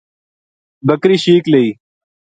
[0.87, 1.69] بکری شیک لئی